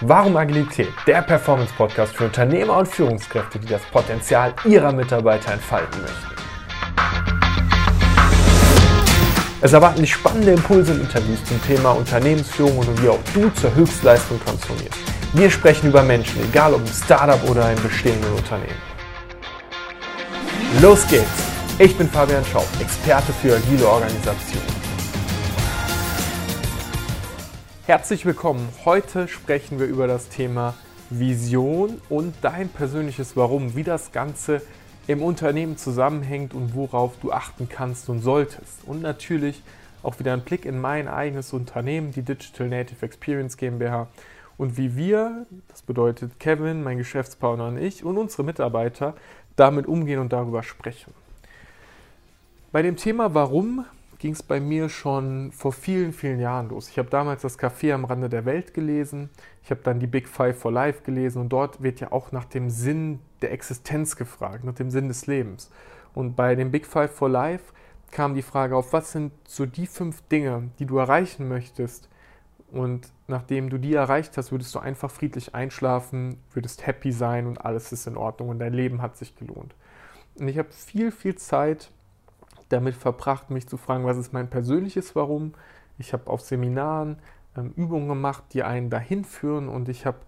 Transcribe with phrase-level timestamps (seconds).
[0.00, 0.92] Warum Agilität?
[1.06, 6.34] Der Performance-Podcast für Unternehmer und Führungskräfte, die das Potenzial ihrer Mitarbeiter entfalten möchten.
[9.60, 13.72] Es erwarten dich spannende Impulse und Interviews zum Thema Unternehmensführung und wie auch du zur
[13.74, 14.98] Höchstleistung transformierst.
[15.32, 18.82] Wir sprechen über Menschen, egal ob im Startup oder im bestehenden Unternehmen.
[20.82, 21.24] Los geht's!
[21.78, 24.83] Ich bin Fabian Schaub, Experte für agile Organisation.
[27.86, 28.66] Herzlich willkommen.
[28.86, 30.72] Heute sprechen wir über das Thema
[31.10, 34.62] Vision und dein persönliches Warum, wie das Ganze
[35.06, 38.84] im Unternehmen zusammenhängt und worauf du achten kannst und solltest.
[38.86, 39.62] Und natürlich
[40.02, 44.08] auch wieder ein Blick in mein eigenes Unternehmen, die Digital Native Experience GmbH
[44.56, 49.12] und wie wir, das bedeutet Kevin, mein Geschäftspartner und ich und unsere Mitarbeiter,
[49.56, 51.12] damit umgehen und darüber sprechen.
[52.72, 53.84] Bei dem Thema Warum
[54.24, 56.88] ging es bei mir schon vor vielen, vielen Jahren los.
[56.88, 59.28] Ich habe damals das Café am Rande der Welt gelesen.
[59.62, 62.46] Ich habe dann die Big Five for Life gelesen und dort wird ja auch nach
[62.46, 65.70] dem Sinn der Existenz gefragt, nach dem Sinn des Lebens.
[66.14, 67.74] Und bei dem Big Five for Life
[68.12, 72.08] kam die Frage auf, was sind so die fünf Dinge, die du erreichen möchtest?
[72.72, 77.62] Und nachdem du die erreicht hast, würdest du einfach friedlich einschlafen, würdest happy sein und
[77.62, 79.74] alles ist in Ordnung und dein Leben hat sich gelohnt.
[80.36, 81.90] Und ich habe viel, viel Zeit
[82.68, 85.54] damit verbracht, mich zu fragen, was ist mein persönliches Warum.
[85.98, 87.18] Ich habe auf Seminaren
[87.56, 90.18] ähm, Übungen gemacht, die einen dahin führen und ich habe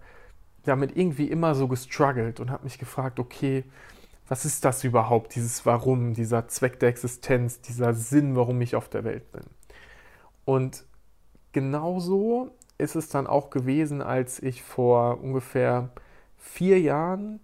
[0.63, 3.63] damit irgendwie immer so gestruggelt und habe mich gefragt, okay,
[4.27, 8.89] was ist das überhaupt, dieses Warum, dieser Zweck der Existenz, dieser Sinn, warum ich auf
[8.89, 9.43] der Welt bin.
[10.43, 10.83] Und
[11.53, 15.89] genauso ist es dann auch gewesen, als ich vor ungefähr
[16.37, 17.39] vier Jahren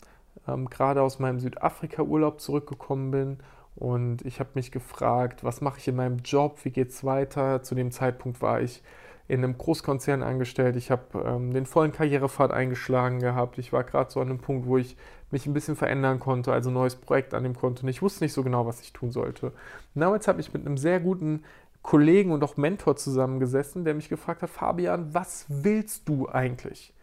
[0.47, 3.37] ähm, gerade aus meinem Südafrika-Urlaub zurückgekommen bin
[3.75, 7.63] und ich habe mich gefragt, was mache ich in meinem Job, wie geht es weiter.
[7.63, 8.83] Zu dem Zeitpunkt war ich
[9.27, 10.75] in einem Großkonzern angestellt.
[10.75, 13.57] Ich habe ähm, den vollen Karrierepfad eingeschlagen gehabt.
[13.57, 14.97] Ich war gerade so an einem Punkt, wo ich
[15.31, 17.83] mich ein bisschen verändern konnte, also ein neues Projekt annehmen konnte.
[17.83, 19.47] Und ich wusste nicht so genau, was ich tun sollte.
[19.47, 21.43] Und damals habe ich mit einem sehr guten
[21.81, 26.93] Kollegen und auch Mentor zusammengesessen, der mich gefragt hat, Fabian, was willst du eigentlich?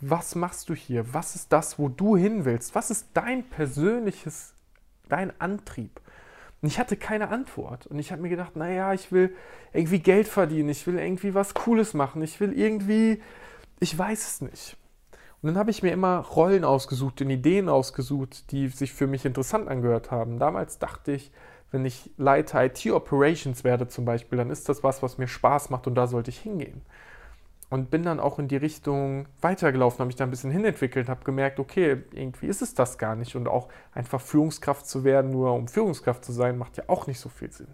[0.00, 1.12] Was machst du hier?
[1.12, 2.74] Was ist das, wo du hin willst?
[2.74, 4.54] Was ist dein persönliches,
[5.08, 6.00] dein Antrieb?
[6.62, 7.86] Und ich hatte keine Antwort.
[7.86, 9.34] Und ich habe mir gedacht, naja, ich will
[9.72, 13.22] irgendwie Geld verdienen, ich will irgendwie was Cooles machen, ich will irgendwie,
[13.78, 14.76] ich weiß es nicht.
[15.42, 19.24] Und dann habe ich mir immer Rollen ausgesucht und Ideen ausgesucht, die sich für mich
[19.24, 20.38] interessant angehört haben.
[20.38, 21.32] Damals dachte ich,
[21.70, 25.70] wenn ich Leiter IT Operations werde zum Beispiel, dann ist das was, was mir Spaß
[25.70, 26.82] macht und da sollte ich hingehen
[27.70, 31.24] und bin dann auch in die Richtung weitergelaufen, habe mich da ein bisschen hinentwickelt, habe
[31.24, 35.54] gemerkt, okay, irgendwie ist es das gar nicht und auch einfach Führungskraft zu werden, nur
[35.54, 37.68] um Führungskraft zu sein, macht ja auch nicht so viel Sinn.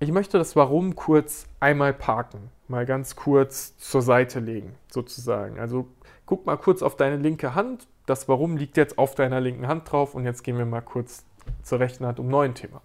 [0.00, 5.58] Ich möchte das Warum kurz einmal parken, mal ganz kurz zur Seite legen, sozusagen.
[5.58, 5.86] Also
[6.26, 9.90] guck mal kurz auf deine linke Hand, das Warum liegt jetzt auf deiner linken Hand
[9.90, 11.24] drauf und jetzt gehen wir mal kurz
[11.62, 12.82] zur rechten Hand um ein neues Thema.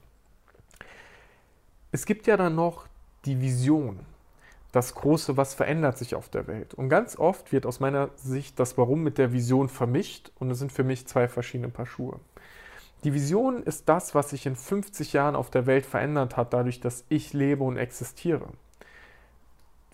[1.92, 2.86] Es gibt ja dann noch
[3.26, 4.00] die Vision
[4.78, 6.76] das Große, was verändert sich auf der Welt.
[6.76, 10.60] Und ganz oft wird aus meiner Sicht das Warum mit der Vision vermischt und es
[10.60, 12.20] sind für mich zwei verschiedene Paar Schuhe.
[13.04, 16.80] Die Vision ist das, was sich in 50 Jahren auf der Welt verändert hat, dadurch,
[16.80, 18.50] dass ich lebe und existiere.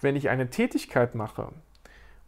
[0.02, 1.48] Wenn ich eine Tätigkeit mache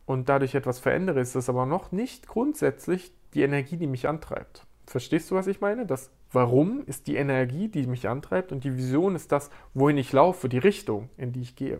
[0.05, 4.65] und dadurch etwas verändere, ist das aber noch nicht grundsätzlich die Energie, die mich antreibt.
[4.87, 5.85] Verstehst du, was ich meine?
[5.85, 10.11] Das Warum ist die Energie, die mich antreibt und die Vision ist das, wohin ich
[10.11, 11.79] laufe, die Richtung, in die ich gehe.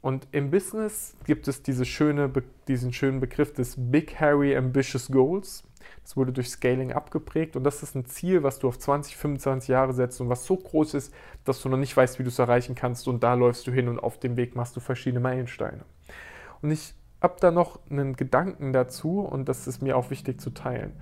[0.00, 2.30] Und im Business gibt es diese schöne,
[2.68, 5.64] diesen schönen Begriff des Big Hairy Ambitious Goals.
[6.02, 9.68] Das wurde durch Scaling abgeprägt und das ist ein Ziel, was du auf 20, 25
[9.68, 11.12] Jahre setzt und was so groß ist,
[11.44, 13.88] dass du noch nicht weißt, wie du es erreichen kannst und da läufst du hin
[13.88, 15.84] und auf dem Weg machst du verschiedene Meilensteine.
[16.62, 20.50] Und ich habe da noch einen Gedanken dazu und das ist mir auch wichtig zu
[20.50, 20.92] teilen.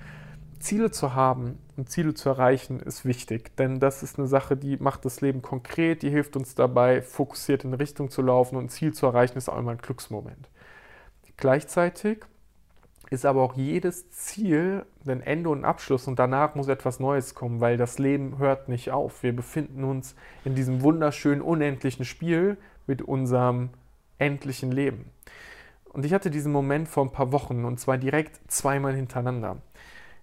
[0.59, 4.77] Ziele zu haben und Ziele zu erreichen ist wichtig, denn das ist eine Sache, die
[4.77, 8.69] macht das Leben konkret, die hilft uns dabei, fokussiert in Richtung zu laufen und ein
[8.69, 10.49] Ziel zu erreichen ist auch immer ein Glücksmoment.
[11.37, 12.25] Gleichzeitig
[13.11, 17.61] ist aber auch jedes Ziel ein Ende und Abschluss und danach muss etwas Neues kommen,
[17.61, 19.23] weil das Leben hört nicht auf.
[19.23, 22.57] Wir befinden uns in diesem wunderschönen, unendlichen Spiel
[22.87, 23.71] mit unserem
[24.19, 25.11] endlichen Leben.
[25.93, 29.59] Und ich hatte diesen Moment vor ein paar Wochen und zwar direkt zweimal hintereinander.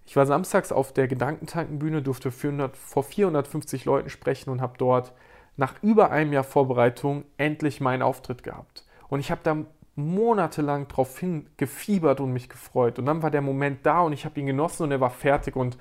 [0.05, 5.13] Ich war samstags auf der Gedankentankenbühne, durfte 400, vor 450 Leuten sprechen und habe dort
[5.55, 8.85] nach über einem Jahr Vorbereitung endlich meinen Auftritt gehabt.
[9.07, 9.57] Und ich habe da
[9.95, 12.97] monatelang drauf hin gefiebert und mich gefreut.
[13.00, 15.55] Und dann war der Moment da und ich habe ihn genossen und er war fertig
[15.55, 15.77] und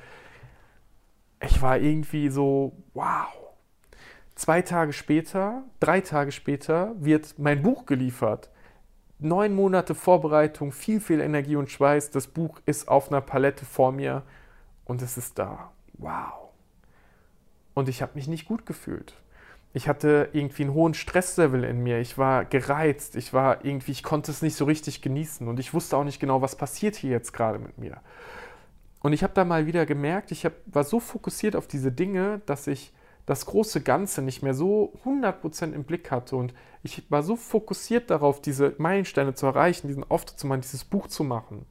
[1.40, 3.28] ich war irgendwie so, wow.
[4.34, 8.51] Zwei Tage später, drei Tage später wird mein Buch geliefert
[9.24, 12.10] neun Monate Vorbereitung, viel, viel Energie und Schweiß.
[12.10, 14.22] Das Buch ist auf einer Palette vor mir
[14.84, 15.72] und es ist da.
[15.94, 16.50] Wow.
[17.74, 19.14] Und ich habe mich nicht gut gefühlt.
[19.74, 21.98] Ich hatte irgendwie einen hohen Stresslevel in mir.
[21.98, 23.16] Ich war gereizt.
[23.16, 25.48] Ich war irgendwie, ich konnte es nicht so richtig genießen.
[25.48, 27.98] Und ich wusste auch nicht genau, was passiert hier jetzt gerade mit mir.
[29.00, 32.42] Und ich habe da mal wieder gemerkt, ich hab, war so fokussiert auf diese Dinge,
[32.46, 32.92] dass ich
[33.26, 36.36] das große Ganze nicht mehr so 100% im Blick hatte.
[36.36, 40.84] Und ich war so fokussiert darauf, diese Meilensteine zu erreichen, diesen Auftritt zu machen, dieses
[40.84, 41.64] Buch zu machen,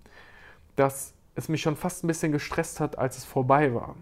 [0.75, 3.95] dass es mich schon fast ein bisschen gestresst hat, als es vorbei war.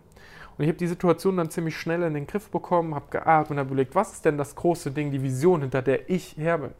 [0.57, 3.59] Und ich habe die Situation dann ziemlich schnell in den Griff bekommen, habe geatmet und
[3.59, 6.71] habe überlegt, was ist denn das große Ding, die Vision, hinter der ich her bin.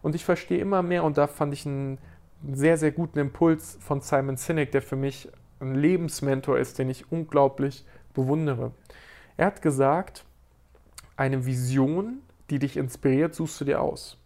[0.00, 1.98] Und ich verstehe immer mehr, und da fand ich einen
[2.52, 5.28] sehr, sehr guten Impuls von Simon Sinek, der für mich
[5.60, 7.84] ein Lebensmentor ist, den ich unglaublich
[8.14, 8.72] bewundere.
[9.36, 10.24] Er hat gesagt,
[11.16, 14.18] eine Vision, die dich inspiriert, suchst du dir aus.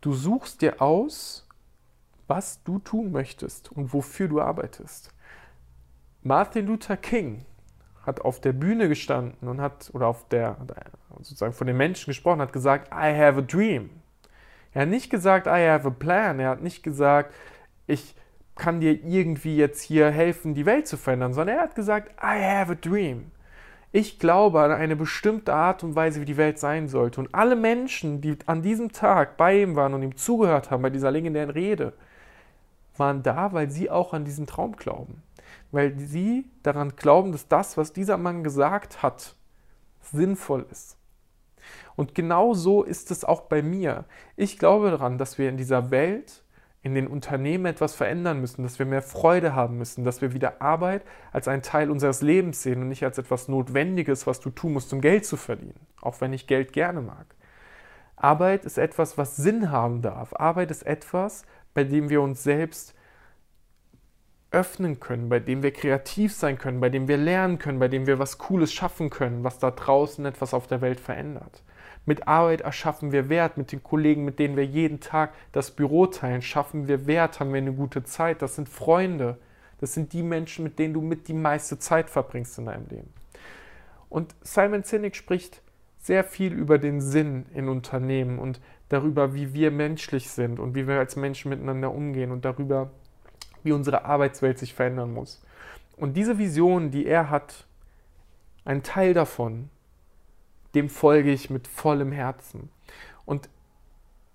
[0.00, 1.46] Du suchst dir aus,
[2.26, 5.10] was du tun möchtest und wofür du arbeitest.
[6.22, 7.44] Martin Luther King
[8.06, 10.56] hat auf der Bühne gestanden und hat, oder auf der,
[11.18, 13.90] sozusagen von den Menschen gesprochen, hat gesagt, I have a dream.
[14.72, 16.40] Er hat nicht gesagt, I have a plan.
[16.40, 17.34] Er hat nicht gesagt,
[17.86, 18.14] ich
[18.56, 22.42] kann dir irgendwie jetzt hier helfen, die Welt zu verändern, sondern er hat gesagt, I
[22.42, 23.30] have a dream.
[23.94, 27.20] Ich glaube an eine bestimmte Art und Weise, wie die Welt sein sollte.
[27.20, 30.90] Und alle Menschen, die an diesem Tag bei ihm waren und ihm zugehört haben, bei
[30.90, 31.92] dieser legendären Rede,
[32.96, 35.22] waren da, weil sie auch an diesen Traum glauben
[35.74, 39.34] weil sie daran glauben, dass das, was dieser Mann gesagt hat,
[40.00, 40.96] sinnvoll ist.
[41.96, 44.04] Und genau so ist es auch bei mir.
[44.36, 46.43] Ich glaube daran, dass wir in dieser Welt,
[46.84, 50.60] in den Unternehmen etwas verändern müssen, dass wir mehr Freude haben müssen, dass wir wieder
[50.60, 51.02] Arbeit
[51.32, 54.92] als einen Teil unseres Lebens sehen und nicht als etwas Notwendiges, was du tun musst,
[54.92, 57.24] um Geld zu verdienen, auch wenn ich Geld gerne mag.
[58.16, 60.34] Arbeit ist etwas, was Sinn haben darf.
[60.34, 62.94] Arbeit ist etwas, bei dem wir uns selbst
[64.50, 68.06] öffnen können, bei dem wir kreativ sein können, bei dem wir lernen können, bei dem
[68.06, 71.63] wir was Cooles schaffen können, was da draußen etwas auf der Welt verändert.
[72.06, 76.06] Mit Arbeit erschaffen wir Wert, mit den Kollegen, mit denen wir jeden Tag das Büro
[76.06, 78.42] teilen, schaffen wir Wert, haben wir eine gute Zeit.
[78.42, 79.38] Das sind Freunde,
[79.80, 83.12] das sind die Menschen, mit denen du mit die meiste Zeit verbringst in deinem Leben.
[84.10, 85.62] Und Simon Sinek spricht
[85.98, 88.60] sehr viel über den Sinn in Unternehmen und
[88.90, 92.90] darüber, wie wir menschlich sind und wie wir als Menschen miteinander umgehen und darüber,
[93.62, 95.42] wie unsere Arbeitswelt sich verändern muss.
[95.96, 97.66] Und diese Vision, die er hat,
[98.66, 99.70] ein Teil davon,
[100.74, 102.70] dem folge ich mit vollem Herzen.
[103.24, 103.48] Und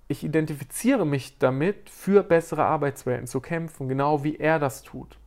[0.08, 5.18] ich identifiziere mich damit, für bessere Arbeitswelten zu kämpfen, genau wie er das tut.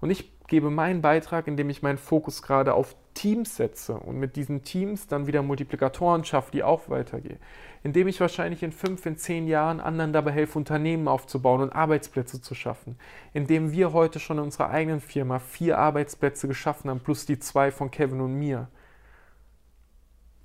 [0.00, 4.36] Und ich gebe meinen Beitrag, indem ich meinen Fokus gerade auf Teams setze und mit
[4.36, 7.38] diesen Teams dann wieder Multiplikatoren schaffe, die auch weitergehen.
[7.84, 12.42] Indem ich wahrscheinlich in fünf, in zehn Jahren anderen dabei helfe, Unternehmen aufzubauen und Arbeitsplätze
[12.42, 12.98] zu schaffen.
[13.32, 17.70] Indem wir heute schon in unserer eigenen Firma vier Arbeitsplätze geschaffen haben, plus die zwei
[17.70, 18.68] von Kevin und mir.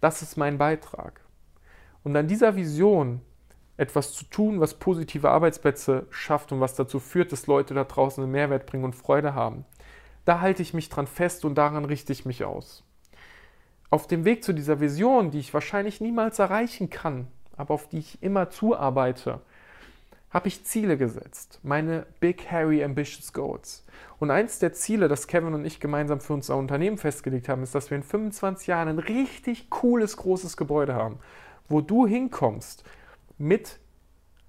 [0.02, 1.22] Das ist mein Beitrag.
[2.04, 3.22] Und an dieser Vision
[3.78, 8.24] etwas zu tun, was positive Arbeitsplätze schafft und was dazu führt, dass Leute da draußen
[8.24, 9.66] einen Mehrwert bringen und Freude haben
[10.30, 12.84] da halte ich mich dran fest und daran richte ich mich aus.
[13.90, 17.26] Auf dem Weg zu dieser Vision, die ich wahrscheinlich niemals erreichen kann,
[17.58, 19.42] aber auf die ich immer zuarbeite,
[20.32, 23.86] habe ich Ziele gesetzt, meine Big Hairy Ambitious Goals.
[24.20, 27.74] Und eins der Ziele, das Kevin und ich gemeinsam für unser Unternehmen festgelegt haben, ist,
[27.74, 31.20] dass wir in 25 Jahren ein richtig cooles, großes Gebäude haben,
[31.68, 32.84] wo du hinkommst
[33.38, 33.80] mit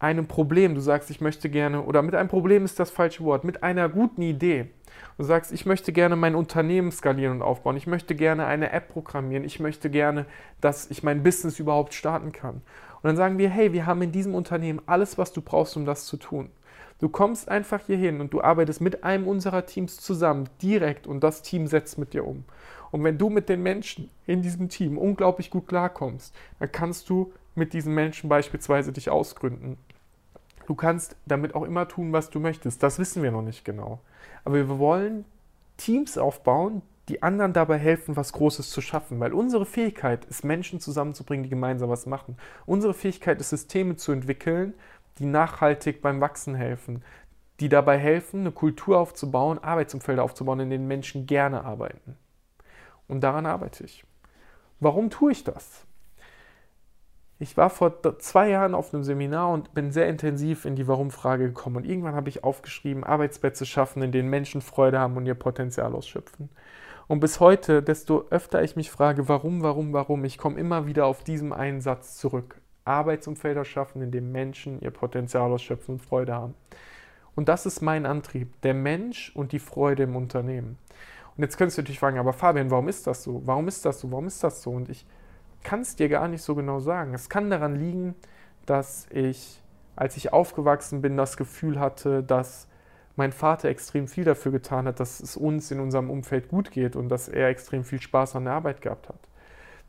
[0.00, 3.44] einem Problem, du sagst, ich möchte gerne, oder mit einem Problem ist das falsche Wort,
[3.44, 4.70] mit einer guten Idee.
[5.18, 8.88] Du sagst, ich möchte gerne mein Unternehmen skalieren und aufbauen, ich möchte gerne eine App
[8.88, 10.24] programmieren, ich möchte gerne,
[10.60, 12.62] dass ich mein Business überhaupt starten kann.
[13.02, 15.86] Und dann sagen wir, hey, wir haben in diesem Unternehmen alles, was du brauchst, um
[15.86, 16.50] das zu tun.
[16.98, 21.24] Du kommst einfach hier hin und du arbeitest mit einem unserer Teams zusammen, direkt, und
[21.24, 22.44] das Team setzt mit dir um.
[22.90, 27.32] Und wenn du mit den Menschen in diesem Team unglaublich gut klarkommst, dann kannst du
[27.54, 29.78] mit diesen Menschen beispielsweise dich ausgründen.
[30.66, 32.82] Du kannst damit auch immer tun, was du möchtest.
[32.82, 34.00] Das wissen wir noch nicht genau.
[34.44, 35.24] Aber wir wollen
[35.76, 39.20] Teams aufbauen, die anderen dabei helfen, was Großes zu schaffen.
[39.20, 42.36] Weil unsere Fähigkeit ist, Menschen zusammenzubringen, die gemeinsam was machen.
[42.66, 44.74] Unsere Fähigkeit ist, Systeme zu entwickeln,
[45.18, 47.02] die nachhaltig beim Wachsen helfen,
[47.58, 52.16] die dabei helfen, eine Kultur aufzubauen, Arbeitsumfelder aufzubauen, in denen Menschen gerne arbeiten.
[53.08, 54.04] Und daran arbeite ich.
[54.78, 55.84] Warum tue ich das?
[57.40, 61.48] Ich war vor zwei Jahren auf einem Seminar und bin sehr intensiv in die Warum-Frage
[61.48, 61.76] gekommen.
[61.76, 65.94] Und irgendwann habe ich aufgeschrieben, Arbeitsplätze schaffen, in denen Menschen Freude haben und ihr Potenzial
[65.94, 66.50] ausschöpfen.
[67.10, 71.06] Und bis heute, desto öfter ich mich frage, warum, warum, warum, ich komme immer wieder
[71.06, 72.60] auf diesen einen Satz zurück.
[72.84, 76.54] Arbeitsumfelder schaffen, in denen Menschen ihr Potenzial ausschöpfen und Freude haben.
[77.34, 80.78] Und das ist mein Antrieb, der Mensch und die Freude im Unternehmen.
[81.36, 83.42] Und jetzt könntest du natürlich fragen, aber Fabian, warum ist das so?
[83.44, 84.12] Warum ist das so?
[84.12, 84.70] Warum ist das so?
[84.70, 85.04] Und ich
[85.64, 87.12] kann es dir gar nicht so genau sagen.
[87.12, 88.14] Es kann daran liegen,
[88.66, 89.60] dass ich,
[89.96, 92.68] als ich aufgewachsen bin, das Gefühl hatte, dass
[93.20, 96.96] mein Vater extrem viel dafür getan hat, dass es uns in unserem Umfeld gut geht
[96.96, 99.18] und dass er extrem viel Spaß an der Arbeit gehabt hat.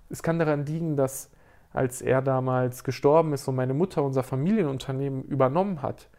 [0.09, 1.31] Es kann daran liegen, dass
[1.71, 6.09] als er damals gestorben ist und meine Mutter unser Familienunternehmen übernommen hat,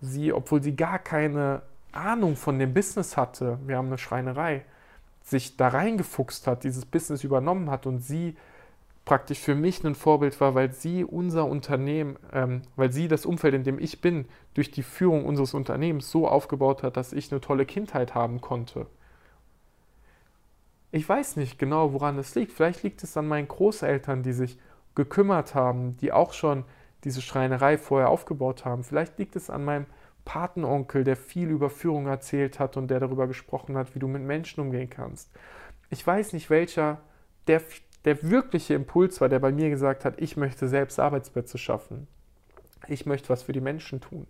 [0.00, 4.64] sie, obwohl sie gar keine Ahnung von dem Business hatte, wir haben eine Schreinerei,
[5.24, 8.36] sich da reingefuchst hat, dieses Business übernommen hat und sie
[9.10, 13.54] praktisch für mich ein Vorbild war, weil sie unser Unternehmen, ähm, weil sie das Umfeld,
[13.54, 17.40] in dem ich bin, durch die Führung unseres Unternehmens so aufgebaut hat, dass ich eine
[17.40, 18.86] tolle Kindheit haben konnte.
[20.92, 22.52] Ich weiß nicht genau, woran es liegt.
[22.52, 24.60] Vielleicht liegt es an meinen Großeltern, die sich
[24.94, 26.62] gekümmert haben, die auch schon
[27.02, 28.84] diese Schreinerei vorher aufgebaut haben.
[28.84, 29.86] Vielleicht liegt es an meinem
[30.24, 34.22] Patenonkel, der viel über Führung erzählt hat und der darüber gesprochen hat, wie du mit
[34.22, 35.32] Menschen umgehen kannst.
[35.88, 37.00] Ich weiß nicht, welcher
[37.48, 37.60] der,
[38.04, 42.06] der wirkliche Impuls war, der bei mir gesagt hat, ich möchte selbst Arbeitsplätze schaffen.
[42.88, 44.26] Ich möchte was für die Menschen tun.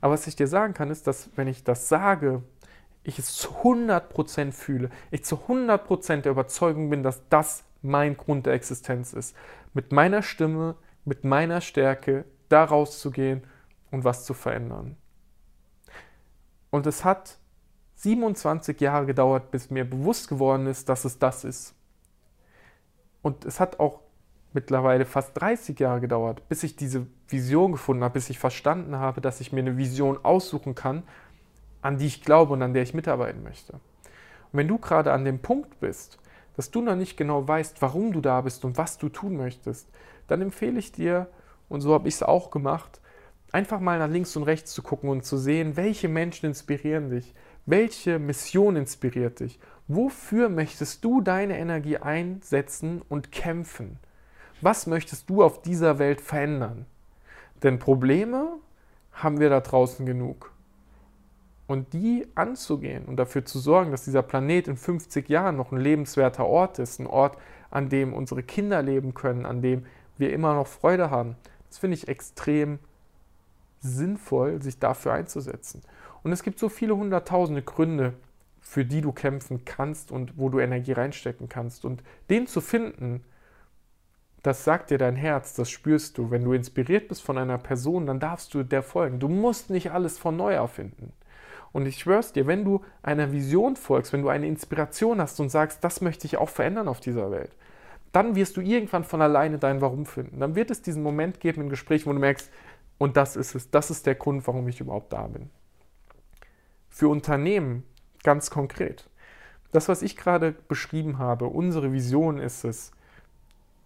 [0.00, 2.42] Aber was ich dir sagen kann, ist, dass wenn ich das sage,
[3.02, 8.46] ich es zu 100% fühle, ich zu 100% der Überzeugung bin, dass das mein Grund
[8.46, 9.36] der Existenz ist.
[9.74, 10.74] Mit meiner Stimme,
[11.04, 13.44] mit meiner Stärke da rauszugehen
[13.90, 14.96] und was zu verändern.
[16.70, 17.38] Und es hat
[17.96, 21.74] 27 Jahre gedauert, bis mir bewusst geworden ist, dass es das ist.
[23.26, 24.02] Und es hat auch
[24.52, 29.20] mittlerweile fast 30 Jahre gedauert, bis ich diese Vision gefunden habe, bis ich verstanden habe,
[29.20, 31.02] dass ich mir eine Vision aussuchen kann,
[31.82, 33.72] an die ich glaube und an der ich mitarbeiten möchte.
[33.72, 33.80] Und
[34.52, 36.20] wenn du gerade an dem Punkt bist,
[36.54, 39.88] dass du noch nicht genau weißt, warum du da bist und was du tun möchtest,
[40.28, 41.26] dann empfehle ich dir,
[41.68, 43.00] und so habe ich es auch gemacht,
[43.50, 47.34] einfach mal nach links und rechts zu gucken und zu sehen, welche Menschen inspirieren dich,
[47.66, 49.58] welche Mission inspiriert dich,
[49.88, 53.98] wofür möchtest du deine Energie einsetzen und kämpfen,
[54.60, 56.86] was möchtest du auf dieser Welt verändern.
[57.62, 58.58] Denn Probleme
[59.12, 60.52] haben wir da draußen genug.
[61.66, 65.80] Und die anzugehen und dafür zu sorgen, dass dieser Planet in 50 Jahren noch ein
[65.80, 67.36] lebenswerter Ort ist, ein Ort,
[67.70, 69.84] an dem unsere Kinder leben können, an dem
[70.16, 71.34] wir immer noch Freude haben.
[71.68, 72.78] Das finde ich extrem
[73.80, 75.82] sinnvoll, sich dafür einzusetzen.
[76.26, 78.12] Und es gibt so viele hunderttausende Gründe,
[78.60, 81.84] für die du kämpfen kannst und wo du Energie reinstecken kannst.
[81.84, 83.22] Und den zu finden,
[84.42, 86.32] das sagt dir dein Herz, das spürst du.
[86.32, 89.20] Wenn du inspiriert bist von einer Person, dann darfst du der folgen.
[89.20, 91.12] Du musst nicht alles von neu erfinden.
[91.70, 95.50] Und ich schwör's dir, wenn du einer Vision folgst, wenn du eine Inspiration hast und
[95.50, 97.54] sagst, das möchte ich auch verändern auf dieser Welt,
[98.10, 100.40] dann wirst du irgendwann von alleine dein Warum finden.
[100.40, 102.50] Dann wird es diesen Moment geben im Gespräch, wo du merkst,
[102.98, 105.50] und das ist es, das ist der Grund, warum ich überhaupt da bin.
[106.96, 107.82] Für Unternehmen
[108.22, 109.06] ganz konkret.
[109.70, 112.90] Das, was ich gerade beschrieben habe, unsere Vision ist es,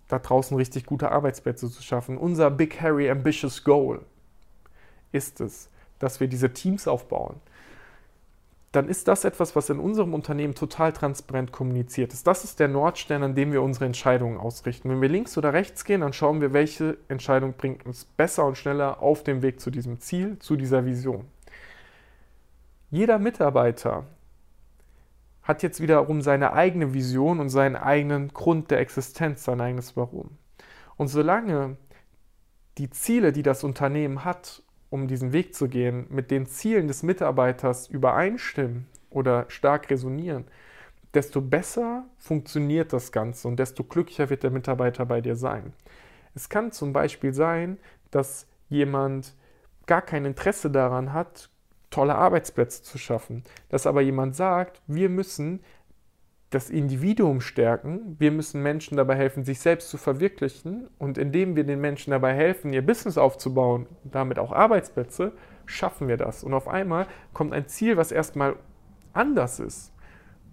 [0.07, 2.17] da draußen richtig gute Arbeitsplätze zu schaffen.
[2.17, 4.03] Unser Big Harry Ambitious Goal
[5.11, 7.41] ist es, dass wir diese Teams aufbauen,
[8.71, 12.29] dann ist das etwas, was in unserem Unternehmen total transparent kommuniziert ist.
[12.29, 14.89] Das ist der Nordstern, an dem wir unsere Entscheidungen ausrichten.
[14.89, 18.57] Wenn wir links oder rechts gehen, dann schauen wir, welche Entscheidung bringt uns besser und
[18.57, 21.27] schneller auf dem Weg zu diesem Ziel, zu dieser Vision.
[22.91, 24.07] Jeder Mitarbeiter
[25.43, 30.39] hat jetzt wiederum seine eigene Vision und seinen eigenen Grund der Existenz, sein eigenes Warum.
[30.97, 31.77] Und solange
[32.79, 37.03] die Ziele, die das Unternehmen hat um diesen Weg zu gehen, mit den Zielen des
[37.03, 40.45] Mitarbeiters übereinstimmen oder stark resonieren,
[41.15, 45.73] desto besser funktioniert das Ganze und desto glücklicher wird der Mitarbeiter bei dir sein.
[46.35, 47.79] Es kann zum Beispiel sein,
[48.11, 49.35] dass jemand
[49.87, 51.51] gar kein Interesse daran hat,
[51.91, 55.61] tolle Arbeitsplätze zu schaffen, dass aber jemand sagt, wir müssen
[56.51, 58.17] das Individuum stärken.
[58.19, 60.89] Wir müssen Menschen dabei helfen, sich selbst zu verwirklichen.
[60.99, 65.33] Und indem wir den Menschen dabei helfen, ihr Business aufzubauen, damit auch Arbeitsplätze,
[65.67, 66.43] schaffen wir das.
[66.43, 68.57] Und auf einmal kommt ein Ziel, was erstmal
[69.13, 69.93] anders ist,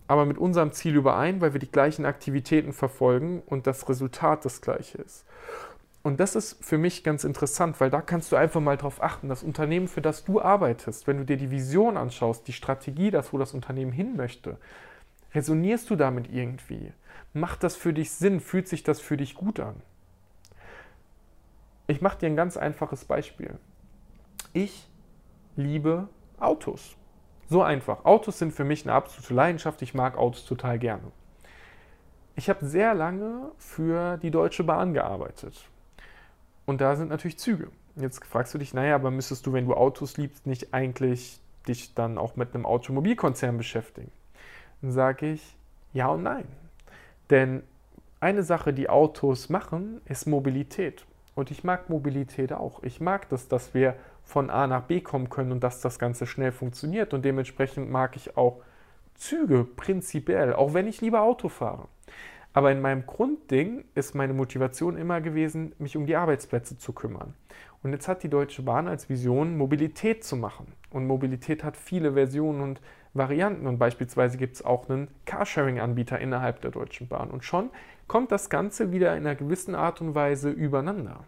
[0.07, 4.61] aber mit unserem Ziel überein, weil wir die gleichen Aktivitäten verfolgen und das Resultat das
[4.61, 5.25] gleiche ist.
[6.07, 9.27] Und das ist für mich ganz interessant, weil da kannst du einfach mal darauf achten,
[9.27, 13.33] das Unternehmen, für das du arbeitest, wenn du dir die Vision anschaust, die Strategie, das,
[13.33, 14.57] wo das Unternehmen hin möchte,
[15.33, 16.93] Resonierst du damit irgendwie?
[17.33, 18.39] Macht das für dich Sinn?
[18.39, 19.75] Fühlt sich das für dich gut an?
[21.87, 23.59] Ich mache dir ein ganz einfaches Beispiel.
[24.53, 24.89] Ich
[25.55, 26.09] liebe
[26.39, 26.95] Autos.
[27.49, 28.03] So einfach.
[28.05, 29.81] Autos sind für mich eine absolute Leidenschaft.
[29.81, 31.11] Ich mag Autos total gerne.
[32.35, 35.69] Ich habe sehr lange für die Deutsche Bahn gearbeitet.
[36.67, 37.69] Und da sind natürlich Züge.
[37.95, 41.95] Jetzt fragst du dich, naja, aber müsstest du, wenn du Autos liebst, nicht eigentlich dich
[41.95, 44.11] dann auch mit einem Automobilkonzern beschäftigen?
[44.81, 45.55] Dann sage ich
[45.93, 46.45] ja und nein.
[47.29, 47.63] Denn
[48.19, 51.05] eine Sache, die Autos machen, ist Mobilität.
[51.35, 52.83] Und ich mag Mobilität auch.
[52.83, 53.95] Ich mag das, dass wir
[54.25, 57.13] von A nach B kommen können und dass das Ganze schnell funktioniert.
[57.13, 58.61] Und dementsprechend mag ich auch
[59.15, 61.87] Züge prinzipiell, auch wenn ich lieber Auto fahre.
[62.57, 67.35] Aber in meinem Grundding ist meine Motivation immer gewesen, mich um die Arbeitsplätze zu kümmern.
[67.83, 70.73] Und jetzt hat die Deutsche Bahn als Vision, Mobilität zu machen.
[70.89, 72.81] Und Mobilität hat viele Versionen und
[73.13, 73.67] Varianten.
[73.67, 77.29] Und beispielsweise gibt es auch einen Carsharing-Anbieter innerhalb der Deutschen Bahn.
[77.29, 77.69] Und schon
[78.07, 81.25] kommt das Ganze wieder in einer gewissen Art und Weise übereinander.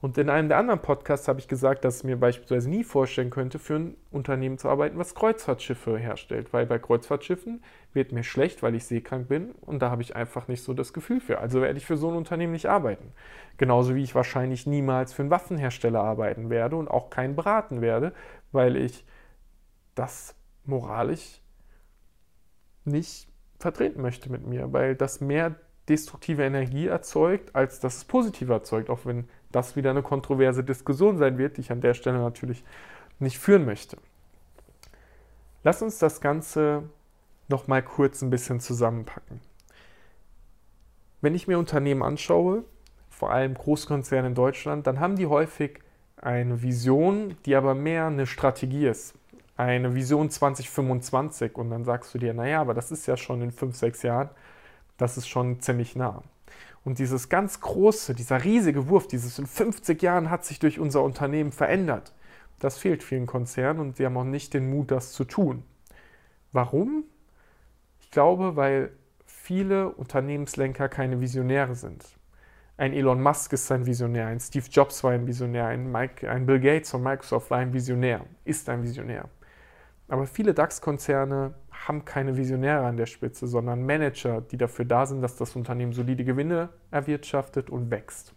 [0.00, 3.30] Und in einem der anderen Podcasts habe ich gesagt, dass ich mir beispielsweise nie vorstellen
[3.30, 6.52] könnte, für ein Unternehmen zu arbeiten, was Kreuzfahrtschiffe herstellt.
[6.52, 10.46] Weil bei Kreuzfahrtschiffen wird mir schlecht, weil ich seekrank bin und da habe ich einfach
[10.46, 11.40] nicht so das Gefühl für.
[11.40, 13.12] Also werde ich für so ein Unternehmen nicht arbeiten.
[13.56, 18.12] Genauso wie ich wahrscheinlich niemals für einen Waffenhersteller arbeiten werde und auch keinen beraten werde,
[18.52, 19.04] weil ich
[19.96, 21.40] das moralisch
[22.84, 23.28] nicht
[23.58, 25.56] vertreten möchte mit mir, weil das mehr
[25.88, 31.18] destruktive Energie erzeugt, als dass es positive erzeugt, auch wenn das wieder eine kontroverse Diskussion
[31.18, 32.64] sein wird, die ich an der Stelle natürlich
[33.18, 33.96] nicht führen möchte.
[35.64, 36.84] Lass uns das Ganze
[37.48, 39.40] noch mal kurz ein bisschen zusammenpacken.
[41.20, 42.64] Wenn ich mir Unternehmen anschaue,
[43.08, 45.80] vor allem Großkonzerne in Deutschland, dann haben die häufig
[46.16, 49.14] eine Vision, die aber mehr eine Strategie ist.
[49.56, 53.50] Eine Vision 2025 und dann sagst du dir, naja, aber das ist ja schon in
[53.50, 54.30] fünf, sechs Jahren,
[54.98, 56.22] das ist schon ziemlich nah.
[56.88, 61.02] Und dieses ganz große, dieser riesige Wurf, dieses in 50 Jahren hat sich durch unser
[61.02, 62.14] Unternehmen verändert,
[62.60, 65.64] das fehlt vielen Konzernen und sie haben auch nicht den Mut, das zu tun.
[66.50, 67.04] Warum?
[68.00, 68.92] Ich glaube, weil
[69.26, 72.06] viele Unternehmenslenker keine Visionäre sind.
[72.78, 76.46] Ein Elon Musk ist ein Visionär, ein Steve Jobs war ein Visionär, ein, Mike, ein
[76.46, 79.28] Bill Gates von Microsoft war ein Visionär, ist ein Visionär.
[80.08, 81.52] Aber viele DAX-Konzerne
[81.86, 85.92] haben keine Visionäre an der Spitze, sondern Manager, die dafür da sind, dass das Unternehmen
[85.92, 88.34] solide Gewinne erwirtschaftet und wächst.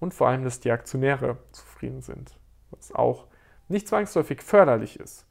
[0.00, 2.36] Und vor allem, dass die Aktionäre zufrieden sind,
[2.70, 3.26] was auch
[3.68, 5.26] nicht zwangsläufig förderlich ist.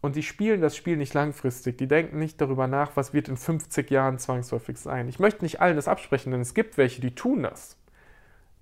[0.00, 1.78] Und die spielen das Spiel nicht langfristig.
[1.78, 5.08] Die denken nicht darüber nach, was wird in 50 Jahren zwangsläufig sein.
[5.08, 7.76] Ich möchte nicht allen das absprechen, denn es gibt welche, die tun das.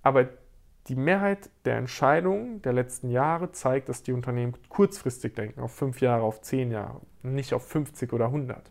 [0.02, 0.28] Aber
[0.88, 6.00] die Mehrheit der Entscheidungen der letzten Jahre zeigt, dass die Unternehmen kurzfristig denken, auf fünf
[6.00, 8.70] Jahre, auf zehn Jahre, nicht auf 50 oder 100.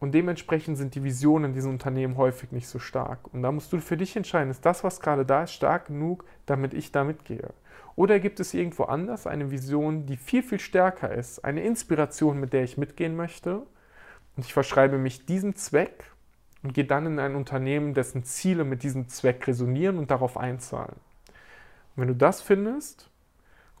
[0.00, 3.32] Und dementsprechend sind die Visionen in diesen Unternehmen häufig nicht so stark.
[3.34, 6.24] Und da musst du für dich entscheiden, ist das, was gerade da ist, stark genug,
[6.46, 7.50] damit ich da mitgehe?
[7.96, 12.54] Oder gibt es irgendwo anders eine Vision, die viel, viel stärker ist, eine Inspiration, mit
[12.54, 13.56] der ich mitgehen möchte?
[14.36, 16.04] Und ich verschreibe mich diesem Zweck
[16.62, 20.96] und gehe dann in ein Unternehmen, dessen Ziele mit diesem Zweck resonieren und darauf einzahlen.
[21.94, 23.10] Und wenn du das findest,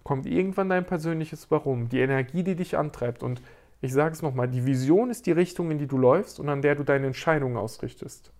[0.02, 3.22] kommt irgendwann dein persönliches Warum, die Energie, die dich antreibt.
[3.22, 3.42] Und
[3.80, 6.62] ich sage es nochmal, die Vision ist die Richtung, in die du läufst und an
[6.62, 8.32] der du deine Entscheidungen ausrichtest.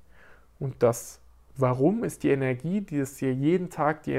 [0.59, 1.21] Und das
[1.57, 4.13] Warum ist die Energie, die es dir jeden Tag die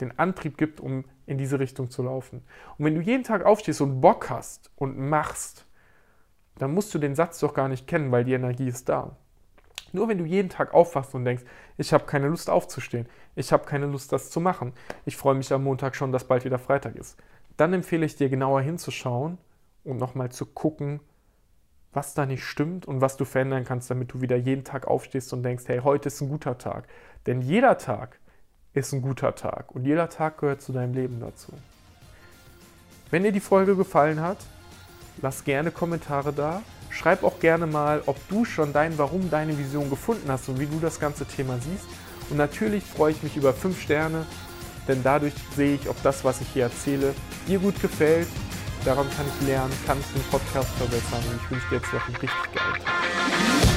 [0.00, 2.42] den Antrieb gibt, um in diese Richtung zu laufen.
[2.76, 5.66] Und wenn du jeden Tag aufstehst und Bock hast und machst,
[6.58, 9.16] dann musst du den Satz doch gar nicht kennen, weil die Energie ist da.
[9.92, 11.44] Nur wenn du jeden Tag aufwachst und denkst,
[11.76, 14.72] ich habe keine Lust aufzustehen, ich habe keine Lust, das zu machen,
[15.04, 17.18] ich freue mich am Montag schon, dass bald wieder Freitag ist,
[17.56, 19.38] dann empfehle ich dir genauer hinzuschauen
[19.84, 21.00] und nochmal zu gucken,
[21.92, 25.32] was da nicht stimmt und was du verändern kannst, damit du wieder jeden Tag aufstehst
[25.32, 26.88] und denkst, hey, heute ist ein guter Tag.
[27.26, 28.18] Denn jeder Tag
[28.72, 31.52] ist ein guter Tag und jeder Tag gehört zu deinem Leben dazu.
[33.10, 34.38] Wenn dir die Folge gefallen hat,
[35.20, 39.88] lass gerne Kommentare da Schreib auch gerne mal, ob du schon dein Warum, deine Vision
[39.88, 41.86] gefunden hast und wie du das ganze Thema siehst.
[42.30, 44.26] Und natürlich freue ich mich über 5 Sterne,
[44.86, 47.14] denn dadurch sehe ich, ob das, was ich hier erzähle,
[47.48, 48.28] dir gut gefällt.
[48.84, 52.06] Daran kann ich lernen, kann ich den Podcast verbessern und ich wünsche dir jetzt noch
[52.06, 53.71] einen richtig geilen Tag.